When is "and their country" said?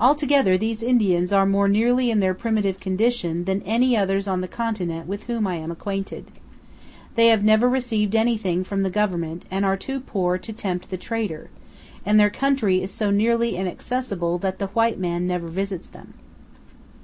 12.04-12.82